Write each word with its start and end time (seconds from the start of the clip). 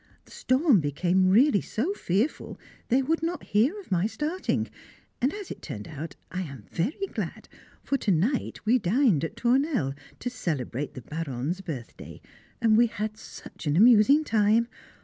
The 0.25 0.31
storm 0.31 0.79
became 0.79 1.29
really 1.29 1.61
so 1.61 1.93
fearful 1.93 2.59
they 2.87 3.03
would 3.03 3.21
not 3.21 3.43
hear 3.43 3.79
of 3.79 3.91
my 3.91 4.07
starting, 4.07 4.67
and 5.21 5.31
as 5.31 5.51
it 5.51 5.63
has 5.63 5.67
turned 5.67 5.87
out 5.87 6.15
I 6.31 6.41
am 6.41 6.63
very 6.71 7.05
glad, 7.13 7.47
for 7.83 7.99
to 7.99 8.09
night 8.11 8.65
we 8.65 8.79
dined 8.79 9.23
at 9.23 9.35
Tournelle 9.37 9.93
to 10.17 10.29
celebrate 10.31 10.95
the 10.95 11.03
Baronne's 11.03 11.61
birthday, 11.61 12.19
and 12.59 12.77
we 12.77 12.87
had 12.87 13.15
such 13.15 13.67
an 13.67 13.77
amusing 13.77 14.23
time. 14.23 14.67